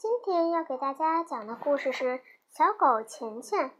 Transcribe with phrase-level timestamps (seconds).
[0.00, 2.04] 今天要给大家讲的故事是
[2.48, 3.70] 《小狗钱钱》，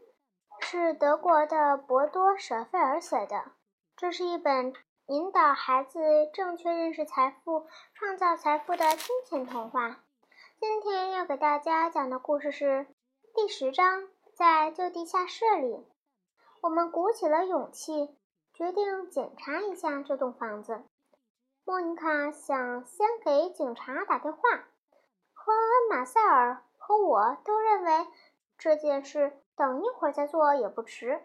[0.59, 3.53] 是德国的博多·舍费尔写的。
[3.97, 4.71] 这是一本
[5.07, 5.99] 引导孩子
[6.31, 7.65] 正确认识财富、
[7.95, 10.03] 创造财富的金钱童话。
[10.59, 12.85] 今天要给大家讲的故事是
[13.33, 15.83] 第十章，在旧地下室里。
[16.61, 18.15] 我们鼓起了勇气，
[18.53, 20.83] 决定检查一下这栋房子。
[21.65, 24.39] 莫妮卡想先给警察打电话。
[26.01, 28.07] 马塞尔和我都认为
[28.57, 31.21] 这件事等一会儿再做也不迟。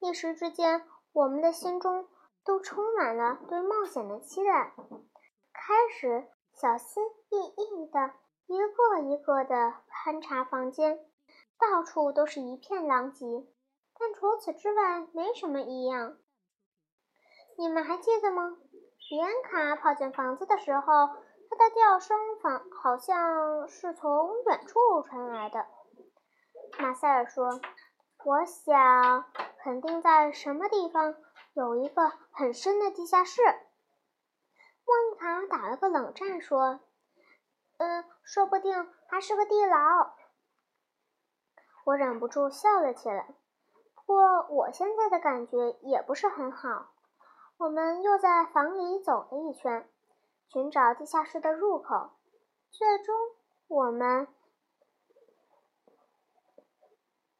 [0.00, 2.08] 一时之间，我们的心中
[2.44, 4.72] 都充满了对冒险的期待。
[5.52, 8.10] 开始小心翼翼地
[8.48, 10.98] 一个一个地勘察房间，
[11.56, 13.46] 到处都是一片狼藉，
[13.96, 16.16] 但除此之外没什么异样。
[17.56, 18.56] 你们还记得吗？
[18.98, 21.10] 比安卡跑进房子的时候。
[21.54, 25.66] 它的叫声仿好像是从远处传来的。
[26.78, 27.60] 马塞尔说
[28.24, 29.26] ：“我想，
[29.62, 31.14] 肯定在什么地方
[31.52, 33.42] 有一个很深的地下室。”
[34.86, 36.80] 莫妮卡打了个冷战，说
[37.76, 39.76] ：“嗯，说不定还是个地牢。”
[41.84, 43.26] 我忍不住笑了起来。
[43.94, 46.94] 不过，我现在的感觉也不是很好。
[47.58, 49.86] 我们又在房里走了一圈。
[50.52, 52.10] 寻找地下室的入口，
[52.70, 53.16] 最终
[53.68, 54.28] 我们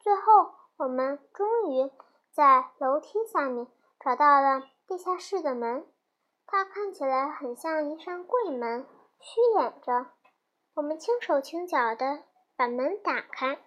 [0.00, 1.90] 最后我们终于
[2.30, 3.66] 在楼梯下面
[4.00, 5.86] 找到了地下室的门。
[6.46, 8.86] 它看起来很像一扇柜门，
[9.20, 10.06] 虚掩着。
[10.72, 12.22] 我们轻手轻脚地
[12.56, 13.58] 把门打开，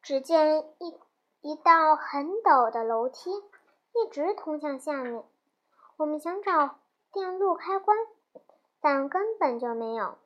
[0.00, 0.98] 只见一
[1.42, 5.22] 一道很陡的楼梯一直通向下面。
[5.98, 6.78] 我们想找
[7.12, 7.94] 电路开关。
[8.80, 10.16] 但根本就没有。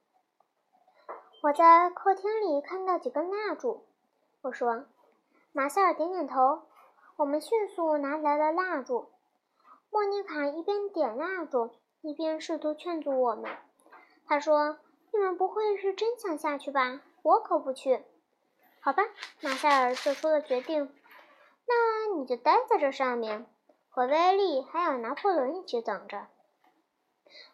[1.43, 3.85] 我在客厅里看到几根蜡烛，
[4.43, 4.85] 我说
[5.53, 6.63] ：“马塞尔点点头。”
[7.17, 9.09] 我们迅速拿来了蜡烛。
[9.91, 11.71] 莫妮卡一边点蜡烛，
[12.01, 13.49] 一边试图劝阻我们。
[14.27, 14.79] 他说
[15.15, 17.03] ：“你们不会是真想下去吧？
[17.23, 18.05] 我可不去。”
[18.83, 19.05] 好吧，
[19.41, 20.93] 马塞尔做出了决定。
[21.67, 23.47] 那你就待在这上面，
[23.91, 26.27] 和威利还有拿破仑一起等着。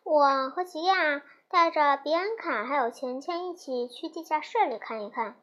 [0.02, 5.36] 我和吉亚带着比安卡还有钱钱一起去地下室里看一看。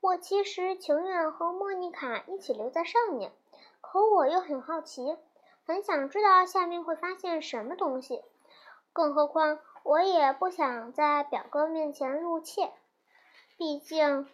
[0.00, 3.32] 我其实情愿和莫妮卡一起留在上面，
[3.80, 5.16] 可我又很好奇，
[5.66, 8.22] 很想知道下面会发现什么东西。
[8.92, 12.72] 更何况我也不想在表哥面前露怯，
[13.56, 14.26] 毕竟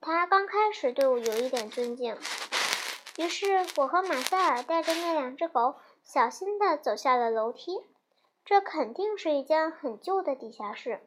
[0.00, 2.16] 他刚开始对我有一点尊敬。
[3.16, 7.80] 于是，我和马塞尔带着那两只狗，小心地走下了楼梯。
[8.48, 11.06] 这肯定是一间很旧的地下室，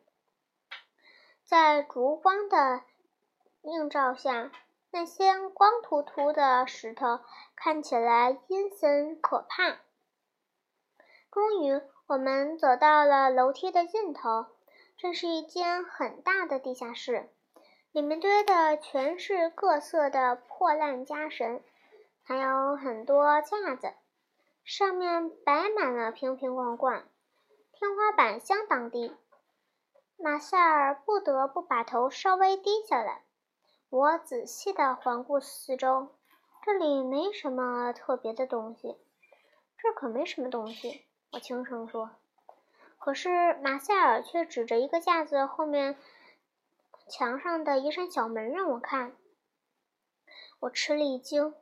[1.44, 2.84] 在烛光的
[3.64, 4.52] 映照下，
[4.92, 7.20] 那些光秃秃的石头
[7.56, 9.80] 看起来阴森可怕。
[11.32, 14.46] 终于，我们走到了楼梯的尽头。
[14.96, 17.28] 这是一间很大的地下室，
[17.92, 21.64] 里面堆的全是各色的破烂家什，
[22.22, 23.94] 还有很多架子，
[24.64, 27.08] 上面摆满了瓶瓶罐罐。
[27.82, 29.12] 天花板相当低，
[30.16, 33.24] 马塞尔不得不把头稍微低下来。
[33.90, 36.10] 我仔细地环顾四周，
[36.64, 39.00] 这里没什么特别的东西。
[39.80, 42.12] 这可没什么东西，我轻声说。
[43.00, 45.98] 可是马塞尔却指着一个架子后面
[47.08, 49.16] 墙上的一扇小门让我看。
[50.60, 51.56] 我吃了一惊，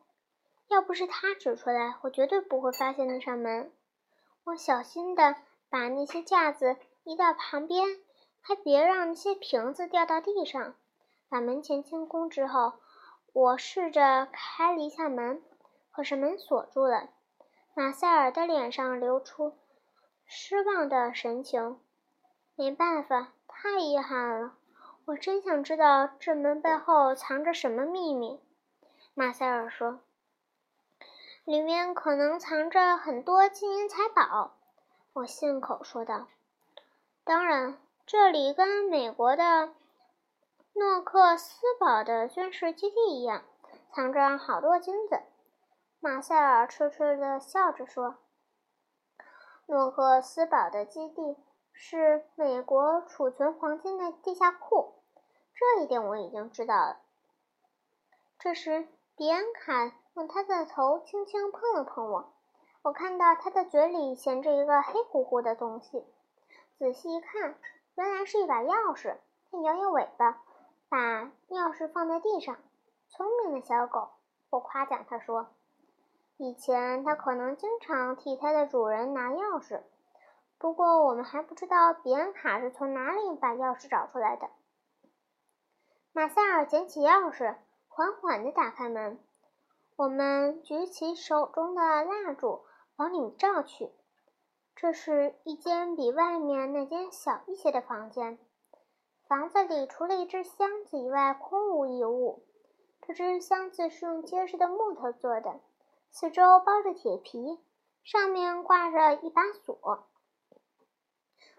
[0.68, 3.72] 要不是他指出来，我绝对不会发现那扇门。
[4.44, 5.38] 我小心地。
[5.70, 8.00] 把那些架子移到旁边，
[8.42, 10.76] 还别让那些瓶子掉到地上。
[11.30, 12.74] 把门前清空之后，
[13.34, 15.44] 我试着开了一下门，
[15.92, 17.10] 可是门锁住了。
[17.76, 19.58] 马塞尔的脸上流出
[20.26, 21.80] 失望的神情。
[22.56, 24.54] 没办法，太遗憾了。
[25.06, 28.40] 我真想知道这门背后藏着什么秘密。
[29.14, 30.02] 马塞尔说
[31.46, 34.58] ：“里面可能藏着很多金银财宝。”
[35.14, 36.28] 我信口说道
[37.26, 39.74] ：“当然，这里跟美国的
[40.74, 43.44] 诺克斯堡的军事基地一样，
[43.92, 45.22] 藏着好多金子。”
[46.00, 48.18] 马塞尔痴痴地笑着说
[49.68, 51.36] ：“诺克斯堡的基地
[51.74, 54.94] 是美国储存黄金的地下库，
[55.54, 57.02] 这一点我已经知道了。”
[58.40, 62.34] 这时，比安卡用他的头轻轻碰了碰我。
[62.90, 66.04] 我看到他的嘴里衔着一个黑乎乎的东西，
[66.80, 67.56] 仔细一看，
[67.94, 69.16] 原来是一把钥匙。
[69.52, 70.42] 他摇摇尾巴，
[70.90, 72.58] 把钥匙放在地上。
[73.10, 74.10] 聪明的小狗，
[74.50, 75.50] 我夸奖他说。
[76.38, 79.84] 以前他可能经常替他的主人拿钥匙，
[80.58, 84.50] 不过我们还不知道比安卡是从哪里把钥匙找出来的。
[86.12, 87.56] 马塞尔捡起钥匙，
[87.88, 89.20] 缓缓地打开门。
[89.96, 92.64] 我们举起手中的蜡烛，
[93.00, 93.90] 往里照去。
[94.76, 98.38] 这是一间比外面那间小一些的房间。
[99.26, 102.44] 房子里除了一只箱子以外，空无一物。
[103.02, 105.62] 这只箱子是用结实的木头做的。
[106.12, 107.58] 四周包着铁皮，
[108.04, 110.08] 上面挂着一把锁。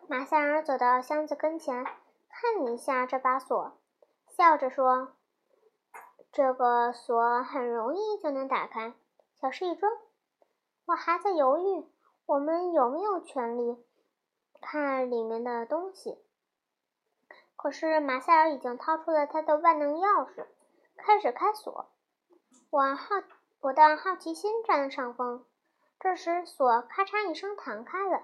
[0.09, 3.79] 马塞尔走到箱子跟前，看了一下这把锁，
[4.29, 5.13] 笑着说
[6.33, 8.93] ：“这个锁很容易就能打开，
[9.41, 9.91] 小事一桩。”
[10.91, 11.87] 我还在犹豫，
[12.27, 13.87] 我们有没有权利
[14.61, 16.19] 看里面的东西？
[17.55, 20.49] 可是马塞尔已经掏出了他的万能钥匙，
[20.97, 21.93] 开始开锁。
[22.71, 23.15] 我好。
[23.61, 25.45] 我的好奇心占了上风。
[26.01, 28.23] 这时，锁咔嚓一声弹开了。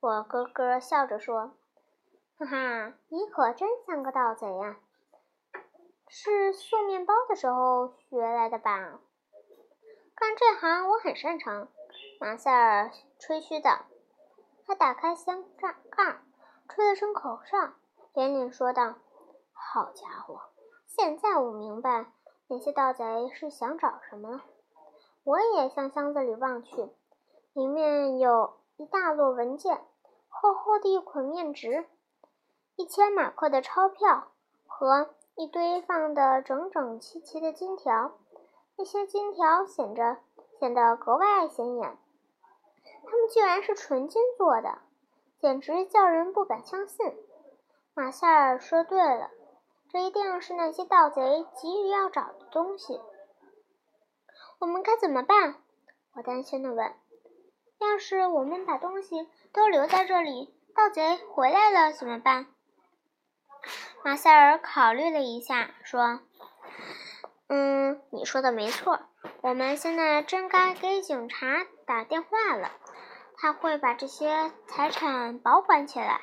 [0.00, 1.56] 我咯咯笑着说
[2.38, 4.76] ：“哈哈，你可真像个盗贼呀！
[6.08, 9.00] 是送面包的时候学来的吧？”
[10.14, 11.66] 干这行我很擅长。”
[12.20, 13.80] 马塞尔吹嘘道。
[14.66, 16.20] 他打开箱盖盖，
[16.68, 17.74] 吹了声口哨，
[18.14, 18.94] 连连说道
[19.52, 20.40] ：“好家伙，
[20.86, 22.06] 现在我明白。”
[22.48, 24.42] 那些盗贼是想找什么了？
[25.24, 26.90] 我也向箱子里望去，
[27.52, 29.82] 里面有一大摞文件，
[30.28, 31.86] 厚厚的一捆面值，
[32.76, 34.28] 一千马克的钞票
[34.66, 38.12] 和一堆放得整整齐齐的金条。
[38.76, 40.18] 那些金条显着
[40.58, 41.98] 显得格外显眼，
[43.06, 44.78] 它们居然是纯金做的，
[45.38, 47.14] 简直叫人不敢相信。
[47.94, 49.30] 马塞尔说对了。
[49.90, 53.00] 这一定是那些盗贼急于要找的东西。
[54.58, 55.62] 我们该怎么办？
[56.14, 56.94] 我担心地问。
[57.78, 62.46] 要是我们把东西都留在这里，盗贼回来了怎么办？
[64.02, 66.18] 马塞尔考虑了一下，说
[67.46, 68.98] ：“嗯，你说的没错。
[69.40, 72.70] 我们现在真该给警察打电话了，
[73.36, 76.22] 他会把这些财产保管起来。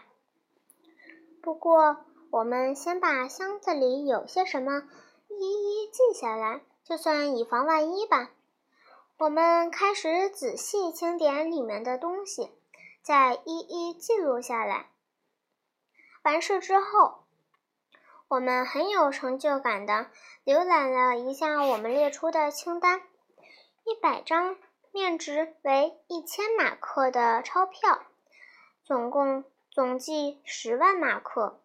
[1.42, 4.84] 不过……”我们先把箱子里有些什么
[5.28, 8.30] 一一记下来，就算以防万一吧。
[9.18, 12.50] 我们开始仔细清点里面的东西，
[13.02, 14.92] 再一一记录下来。
[16.24, 17.21] 完事之后，
[18.32, 20.08] 我们很有成就感地
[20.46, 23.02] 浏览了一下我们列出的清单：
[23.84, 24.56] 一百张
[24.94, 28.04] 面值为一千马克的钞票，
[28.86, 31.60] 总共总计十万马克。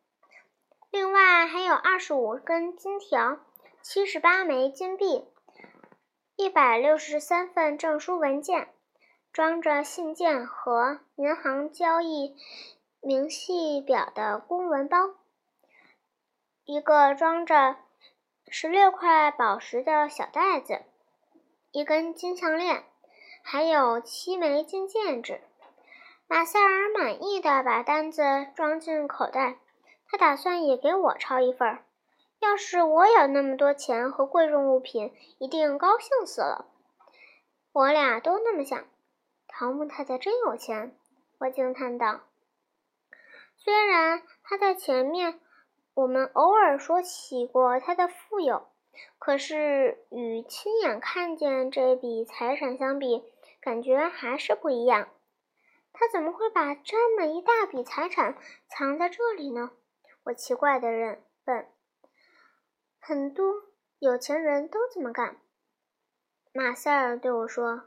[0.91, 3.39] 另外还有二十五根金条，
[3.81, 5.25] 七十八枚金币，
[6.35, 8.71] 一百六十三份证书文件，
[9.33, 12.35] 装着信件和银行交易
[13.01, 15.15] 明细表的公文包，
[16.69, 17.77] 一个装着
[18.49, 20.83] 十六块宝石的小袋子，
[21.71, 22.83] 一根金项链，
[23.45, 25.41] 还有七枚金戒指。
[26.27, 29.59] 马塞尔满意的把单子装进口袋。
[30.09, 31.85] 他打算也给我抄一份儿。
[32.41, 36.67] 要是我有那么多钱和贵重物品，一定高兴死了。
[37.73, 38.85] 我俩都那么想。
[39.47, 40.97] 桃木太太真有钱，
[41.39, 42.23] 我惊叹道。
[43.57, 45.41] 虽然他在前面
[45.97, 48.67] 我们偶尔说起过他的富有，
[49.19, 53.25] 可是与亲眼看见这笔财产相比，
[53.63, 55.09] 感觉还是不一样。
[55.95, 58.37] 他怎么会把这么一大笔财产
[58.69, 59.71] 藏在这里呢？
[60.25, 61.67] 我奇怪的人问
[63.01, 63.63] ：“很多
[63.99, 65.39] 有钱人都这么干。”
[66.53, 67.85] 马塞尔对我说：“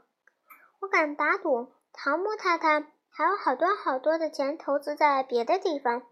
[0.82, 6.02] 我敢打赌，唐木太太还有好多好多的钱投资在别的地方。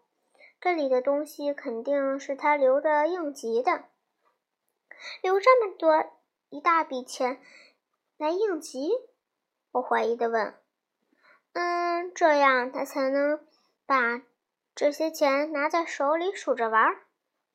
[0.61, 3.85] 这里的东西肯定是他留着应急的。
[5.23, 6.05] 留这么多
[6.49, 7.41] 一大笔钱
[8.17, 8.91] 来应急？”
[9.73, 10.55] 我怀疑的问
[11.55, 13.47] ：“嗯，这样他才能
[13.87, 14.23] 把。”
[14.75, 17.01] 这些钱拿在手里数着玩，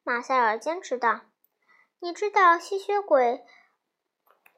[0.04, 1.22] 马塞尔坚持道
[2.00, 3.46] ：“你知道吸血鬼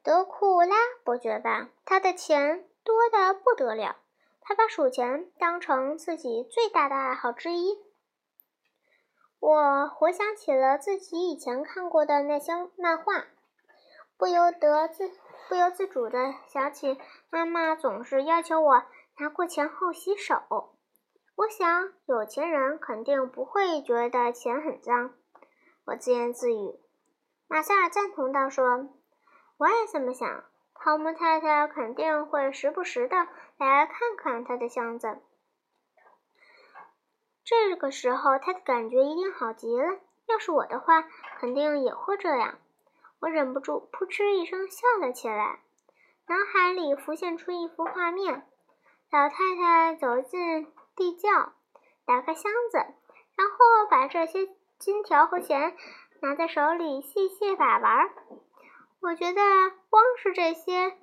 [0.02, 0.74] 德库拉
[1.04, 1.68] 伯爵吧？
[1.84, 3.96] 他的钱多的不得了，
[4.40, 7.78] 他把数钱当成自己最大的爱好之一。”
[9.46, 13.26] 我回想起了自己以前看过的那些漫画，
[14.18, 15.08] 不由得自
[15.48, 16.98] 不由自主地想起
[17.30, 18.82] 妈妈总是要求我
[19.20, 20.42] 拿过钱后洗手。
[21.36, 25.14] 我想有钱人肯定不会觉得钱很脏。
[25.84, 26.80] 我自言自语。
[27.46, 28.88] 马塞尔赞同道：“说，
[29.58, 30.42] 我也这么想。
[30.74, 33.16] 汤姆太太肯定会时不时的
[33.58, 35.18] 来看看他的箱子。
[37.46, 40.00] 这个时候，他的感觉一定好极了。
[40.26, 41.04] 要是我的话，
[41.38, 42.58] 肯定也会这样。”
[43.22, 45.60] 我忍不住扑哧一声笑了起来，
[46.26, 48.46] 脑海里浮现出一幅画面：
[49.12, 51.52] 老太太走进地窖，
[52.04, 54.48] 打开箱子，然后把这些
[54.78, 55.76] 金条和钱。
[56.22, 58.08] 拿在手里细细把玩，
[59.02, 59.42] 我觉得
[59.90, 60.96] 光是这些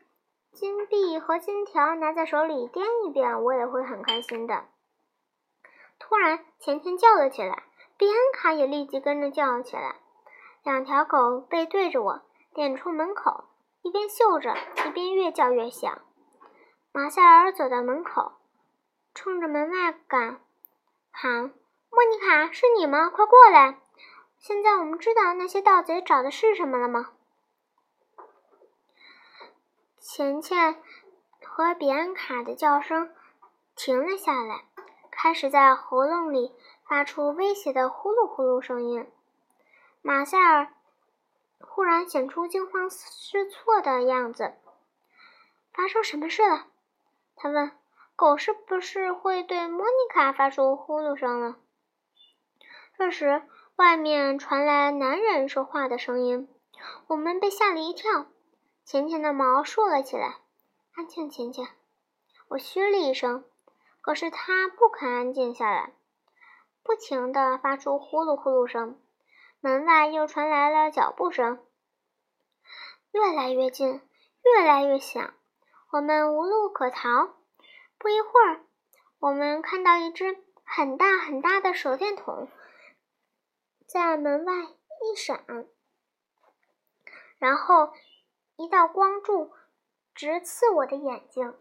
[0.51, 4.65] 金币和金条拿在手里掂一遍，我也会很开心的。
[6.05, 7.63] 突然，钱钱叫了起来，
[7.97, 9.95] 比安卡也立即跟着叫了起来。
[10.61, 12.21] 两条狗背对着我，
[12.53, 13.45] 脸冲门口，
[13.83, 14.53] 一边嗅着，
[14.85, 16.01] 一边越叫越响。
[16.91, 18.33] 马塞尔走到门口，
[19.13, 20.41] 冲着门外赶
[21.09, 21.53] 喊
[21.89, 23.09] ：“莫妮卡，是你吗？
[23.09, 23.79] 快过来！”
[24.37, 27.11] 现在我们知道那些盗贼找的是什么了吗？
[30.01, 30.81] 钱钱
[31.41, 33.09] 和比安卡的叫声
[33.73, 34.65] 停了下来，
[35.15, 36.53] 开始在喉咙里
[36.87, 39.09] 发出威胁的呼噜呼噜声音。
[40.01, 40.73] 马塞尔
[41.59, 44.53] 忽然显出惊慌失措的样子。
[45.73, 46.67] 发生什么事了？
[47.35, 47.71] 他问。
[48.15, 51.57] 狗是不是会对莫妮卡发出呼噜声了？
[52.97, 53.43] 这时。
[53.75, 56.47] 外面传来男人说话的声音，
[57.07, 58.27] 我们被吓了一跳。
[58.85, 60.35] 钱钱的毛竖了起来。
[60.95, 61.69] 安静，钱钱！
[62.49, 63.43] 我嘘了一声，
[64.03, 65.93] 可是他不肯安静下来，
[66.83, 69.01] 不停地发出呼噜呼噜声。
[69.61, 71.65] 门外又传来了脚步声，
[73.13, 74.01] 越来越近，
[74.43, 75.33] 越来越响。
[75.89, 77.33] 我们无路可逃。
[77.97, 78.65] 不一会儿，
[79.19, 82.49] 我们看到一只很大很大的手电筒。
[83.87, 85.45] 在门外一闪，
[87.37, 87.93] 然后
[88.57, 89.53] 一道光柱
[90.13, 91.57] 直刺我的眼睛，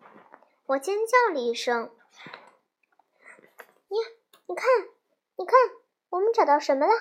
[0.67, 1.95] 我尖叫了一声。
[4.53, 4.67] 你看，
[5.37, 5.57] 你看，
[6.11, 6.93] 我们找到什么了？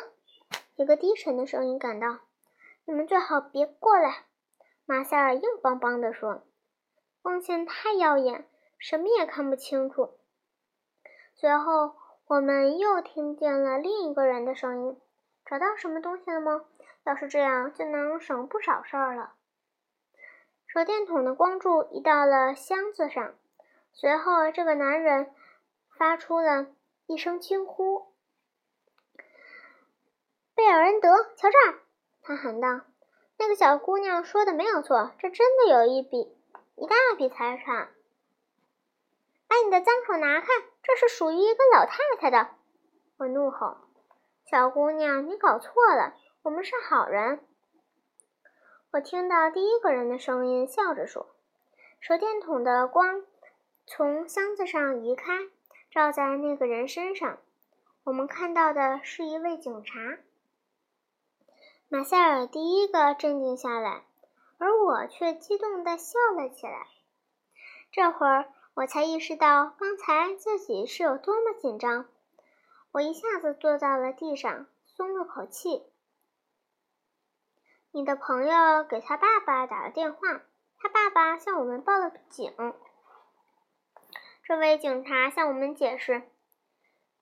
[0.77, 2.19] 一个低沉的声音赶到
[2.87, 4.23] ：“你们最好别过来。”
[4.87, 6.43] 马塞尔硬邦邦地说
[7.21, 8.47] ：“光线太耀眼，
[8.79, 10.17] 什么也看不清楚。”
[11.35, 11.93] 随后，
[12.25, 14.97] 我们又听见了另一个人的声音。
[15.45, 16.63] 找到什么东西了吗？
[17.03, 19.33] 要是这样，就能省不少事儿了。
[20.67, 23.35] 手电筒的光柱移到了箱子上，
[23.91, 25.35] 随后这个男人
[25.97, 26.67] 发出了
[27.11, 28.07] 一声惊呼
[30.55, 31.81] ：“贝尔恩德，瞧这儿！”
[32.23, 32.85] 他喊道
[33.37, 36.33] ：“那个小姑娘说的没有错，这真的有一笔
[36.77, 37.89] 一大笔财产。
[39.45, 40.47] 把你的脏手拿开，
[40.83, 42.51] 这是属于一个老太太的！”
[43.19, 43.75] 我怒吼。
[44.45, 46.13] 小姑娘，你搞错了，
[46.43, 47.45] 我们是好人。
[48.91, 51.27] 我听到第一个人的声音，笑着说
[51.99, 53.25] ：“手电筒的光
[53.85, 55.49] 从箱子上移开，
[55.91, 57.37] 照在那个人身上。
[58.03, 60.17] 我们看到的是一位警察。”
[61.87, 64.05] 马塞尔第一个镇定下来，
[64.57, 66.87] 而我却激动地笑了起来。
[67.91, 72.07] 这会儿我才意识到，刚才自己是有多么紧张。
[72.93, 75.83] 我一下子坐到了地上，松了口气。
[77.91, 80.41] 你的朋友给他爸爸打了电话，
[80.77, 82.53] 他爸爸向我们报了警。
[84.43, 86.23] 这位警察向我们解释，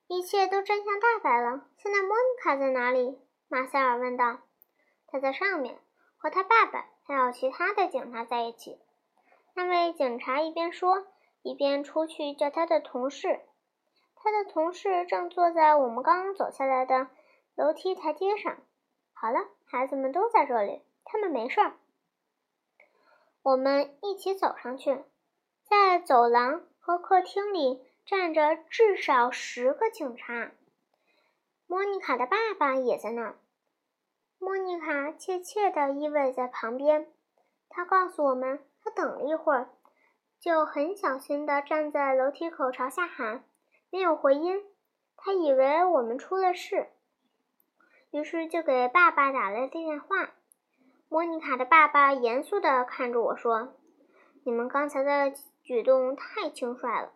[0.07, 1.67] 一切都真相大白了。
[1.77, 3.19] 现在莫妮卡在哪里？
[3.49, 4.39] 马塞尔问道。
[5.07, 5.79] 他在上面，
[6.17, 8.79] 和他爸爸还有其他的警察在一起。
[9.53, 11.05] 那位警察一边说，
[11.41, 13.41] 一边出去叫他的同事。
[14.15, 17.07] 他的同事正坐在我们刚刚走下来的
[17.55, 18.57] 楼梯台阶上。
[19.13, 21.73] 好了，孩子们都在这里，他们没事儿。
[23.41, 25.03] 我们一起走上去，
[25.63, 30.50] 在走廊和客厅里站着至少十个警察。
[31.67, 33.38] 莫妮卡的爸爸也在那儿。
[34.39, 37.05] 莫妮卡怯怯地依偎在旁边。
[37.69, 39.69] 他告诉我们，他等了一会儿，
[40.39, 43.43] 就很小心地站在楼梯口朝下喊。
[43.91, 44.65] 没有回音，
[45.15, 46.88] 他以为我们出了事，
[48.10, 50.31] 于是就给爸爸打了电话。
[51.08, 53.75] 莫妮卡的爸爸严肃地看着我说
[54.50, 57.13] ：“你们刚才的举动太轻率了，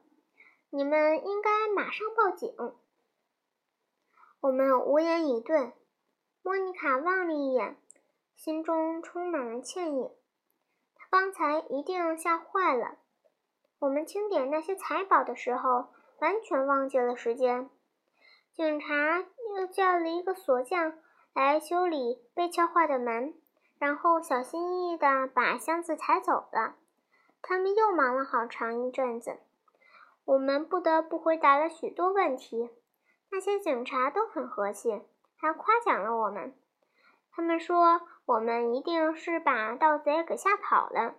[0.70, 2.54] 你们应该马上报警。”
[4.40, 5.74] 我们无言以对。
[6.44, 7.76] 莫妮卡望了一眼，
[8.36, 10.12] 心中充满了歉意。
[10.96, 13.00] 他刚才一定吓坏了。
[13.80, 15.88] 我们清点那些财宝的时候。
[16.20, 17.70] 完全忘记了时间。
[18.54, 19.26] 警察
[19.58, 21.00] 又叫了一个锁匠
[21.34, 23.34] 来修理被撬坏的门，
[23.80, 26.76] 然后小心翼翼地把箱子抬走了。
[27.44, 29.38] 他们又忙了好长一阵子，
[30.24, 32.72] 我们不得不回答了许多问题。
[33.30, 35.02] 那些警察都很和气，
[35.36, 36.56] 还夸奖了我们。
[37.32, 41.16] 他们说我们一定是把盗贼给吓跑了。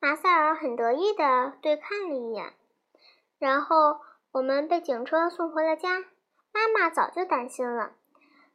[0.00, 2.54] 马塞尔很得意地对看了一眼，
[3.38, 4.00] 然后
[4.32, 6.00] 我们被警车送回了家。
[6.52, 7.92] 妈妈早就担心了。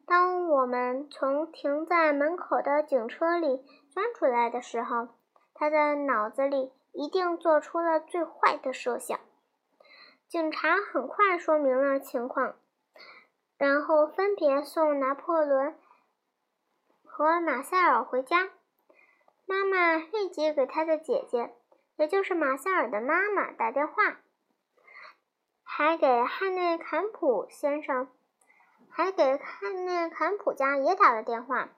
[0.05, 5.10] 当我们从停在门口的警车里钻出来的时候，
[5.62, 9.20] 他的脑子里一定做出了最坏的设想。
[10.27, 12.56] 警察很快说明了情况，
[13.60, 15.75] 然后分别送拿破仑
[17.03, 18.50] 和马塞尔回家。
[19.46, 21.53] 妈妈立即给他的姐姐，
[21.96, 24.18] 也就是马塞尔的妈妈打电话。
[25.62, 28.08] 还给汉内坎普先生，
[28.89, 31.70] 还给汉内坎普家也打了电话，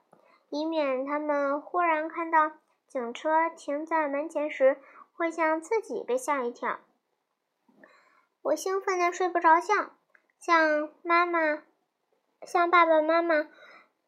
[0.48, 2.50] 以免他们忽然看到
[2.88, 4.78] 警车停在门前时，
[5.14, 6.78] 会像自己被吓一跳。
[8.42, 9.92] 我兴奋的睡不着觉，
[10.38, 11.62] 向妈妈、
[12.42, 13.48] 向爸爸妈妈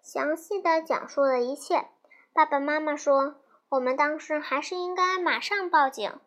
[0.03, 1.89] 详细的讲述了一切。
[2.33, 3.37] 爸爸妈妈说，
[3.71, 6.21] 我们当时还是应该马上报警。